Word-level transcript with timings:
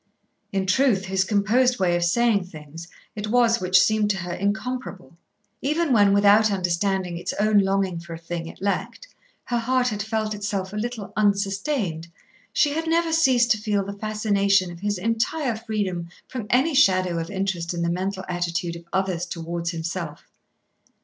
In 0.51 0.65
truth, 0.65 1.05
his 1.05 1.23
composed 1.23 1.77
way 1.79 1.95
of 1.95 2.03
saying 2.03 2.45
things 2.45 2.87
it 3.15 3.27
was 3.27 3.61
which 3.61 3.77
seemed 3.79 4.09
to 4.09 4.17
her 4.17 4.33
incomparable. 4.33 5.15
Even 5.61 5.93
when, 5.93 6.11
without 6.11 6.49
understanding 6.51 7.19
its 7.19 7.33
own 7.39 7.59
longing 7.59 7.99
for 7.99 8.15
a 8.15 8.17
thing 8.17 8.47
it 8.47 8.63
lacked, 8.63 9.09
her 9.43 9.59
heart 9.59 9.89
had 9.89 10.01
felt 10.01 10.33
itself 10.33 10.73
a 10.73 10.75
little 10.75 11.13
unsustained 11.15 12.07
she 12.51 12.71
had 12.73 12.87
never 12.87 13.13
ceased 13.13 13.51
to 13.51 13.59
feel 13.61 13.85
the 13.85 13.93
fascination 13.93 14.71
of 14.71 14.79
his 14.79 14.97
entire 14.97 15.55
freedom 15.55 16.09
from 16.27 16.47
any 16.49 16.73
shadow 16.73 17.19
of 17.19 17.29
interest 17.29 17.71
in 17.71 17.83
the 17.83 17.87
mental 17.91 18.25
attitude 18.27 18.75
of 18.75 18.85
others 18.91 19.27
towards 19.27 19.69
himself. 19.69 20.23